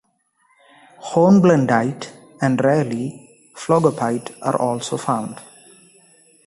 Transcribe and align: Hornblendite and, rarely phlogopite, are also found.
Hornblendite 1.11 2.07
and, 2.41 2.59
rarely 2.65 3.51
phlogopite, 3.55 4.35
are 4.41 4.59
also 4.59 4.97
found. 4.97 5.39